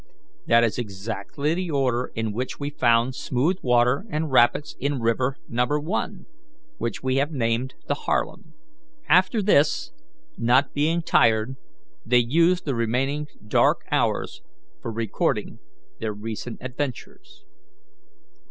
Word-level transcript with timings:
That 0.47 0.63
is 0.63 0.79
exactly 0.79 1.53
the 1.53 1.69
order 1.69 2.11
in 2.15 2.33
which 2.33 2.59
we 2.59 2.71
found 2.71 3.13
smooth 3.13 3.57
water 3.61 4.03
and 4.09 4.31
rapids 4.31 4.75
in 4.79 4.99
river 4.99 5.37
No. 5.47 5.67
1, 5.67 6.25
which 6.79 7.03
we 7.03 7.17
have 7.17 7.31
named 7.31 7.75
the 7.87 7.93
Harlem." 7.93 8.55
After 9.07 9.43
this, 9.43 9.91
not 10.39 10.73
being 10.73 11.03
tired, 11.03 11.55
they 12.03 12.17
used 12.17 12.65
the 12.65 12.73
remaining 12.73 13.27
dark 13.47 13.83
hours 13.91 14.41
for 14.81 14.91
recording 14.91 15.59
their 15.99 16.13
recent 16.15 16.57
adventures. 16.61 17.45